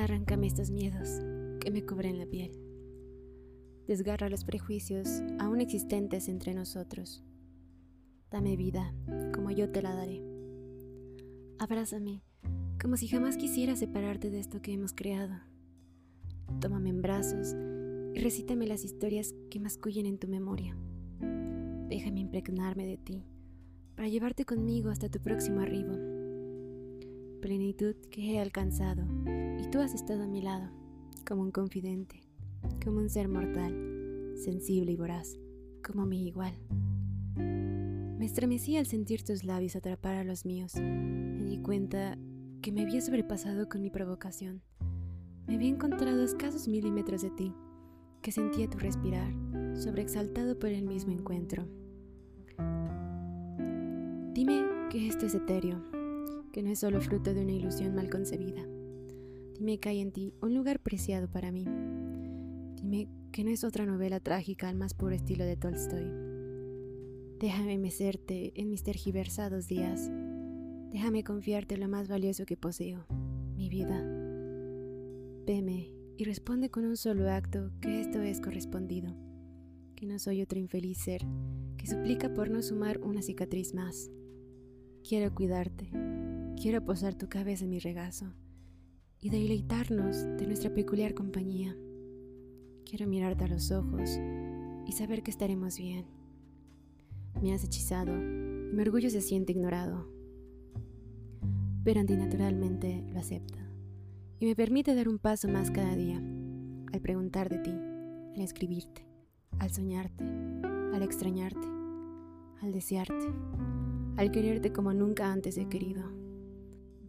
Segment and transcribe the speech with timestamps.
[0.00, 1.20] Arráncame estos miedos
[1.60, 2.52] que me cubren la piel.
[3.86, 7.22] Desgarra los prejuicios aún existentes entre nosotros.
[8.30, 8.94] Dame vida
[9.34, 10.22] como yo te la daré.
[11.58, 12.22] Abrázame
[12.80, 15.34] como si jamás quisiera separarte de esto que hemos creado.
[16.60, 17.54] Tómame en brazos
[18.14, 20.74] y recítame las historias que mascullen en tu memoria.
[21.90, 23.26] Déjame impregnarme de ti
[23.96, 26.19] para llevarte conmigo hasta tu próximo arribo.
[27.40, 29.02] Plenitud que he alcanzado
[29.58, 30.68] y tú has estado a mi lado,
[31.26, 32.20] como un confidente,
[32.84, 35.38] como un ser mortal, sensible y voraz,
[35.82, 36.52] como mi igual.
[37.34, 40.74] Me estremecí al sentir tus labios atrapar a los míos.
[40.76, 42.18] Me di cuenta
[42.60, 44.60] que me había sobrepasado con mi provocación.
[45.46, 47.54] Me había encontrado a escasos milímetros de ti,
[48.20, 49.32] que sentía tu respirar,
[49.74, 51.66] sobreexaltado por el mismo encuentro.
[54.34, 55.82] Dime que esto es etéreo,
[56.52, 58.66] que no es solo fruto de una ilusión mal concebida.
[59.54, 61.64] Dime que hay en ti un lugar preciado para mí.
[62.76, 66.10] Dime que no es otra novela trágica al más puro estilo de Tolstoy.
[67.38, 70.10] Déjame mecerte en mis tergiversados días
[70.90, 73.06] Déjame confiarte lo más valioso que poseo,
[73.56, 74.02] mi vida.
[75.46, 79.14] Veme y responde con un solo acto que esto es correspondido,
[79.94, 81.22] que no soy otro infeliz ser
[81.76, 84.10] que suplica por no sumar una cicatriz más.
[85.08, 85.90] Quiero cuidarte,
[86.60, 88.26] quiero posar tu cabeza en mi regazo
[89.18, 91.76] y deleitarnos de nuestra peculiar compañía.
[92.84, 94.10] Quiero mirarte a los ojos
[94.86, 96.06] y saber que estaremos bien.
[97.40, 100.20] Me has hechizado y mi orgullo se siente ignorado
[101.84, 103.58] pero antinaturalmente lo acepta
[104.38, 106.16] y me permite dar un paso más cada día,
[106.92, 109.06] al preguntar de ti, al escribirte,
[109.58, 111.66] al soñarte, al extrañarte,
[112.62, 113.26] al desearte,
[114.16, 116.04] al quererte como nunca antes he querido.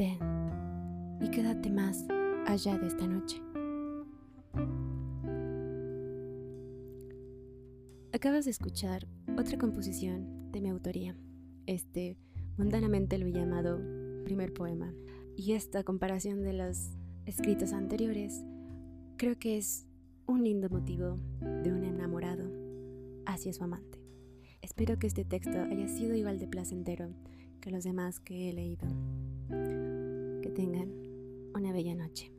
[0.00, 0.18] Ven
[1.20, 2.06] y quédate más
[2.46, 3.36] allá de esta noche.
[8.10, 9.06] Acabas de escuchar
[9.38, 11.14] otra composición de mi autoría.
[11.66, 12.16] Este
[12.56, 13.78] mundanamente lo he llamado
[14.24, 14.90] primer poema.
[15.36, 16.96] Y esta comparación de los
[17.26, 18.42] escritos anteriores
[19.18, 19.86] creo que es
[20.24, 21.18] un lindo motivo
[21.62, 22.50] de un enamorado
[23.26, 24.00] hacia su amante.
[24.62, 27.10] Espero que este texto haya sido igual de placentero
[27.60, 28.88] que los demás que he leído.
[30.60, 30.92] Tengan
[31.54, 32.30] una bella noche.